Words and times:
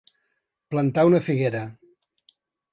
Plantar 0.75 1.05
una 1.11 1.21
figuera. 1.29 1.63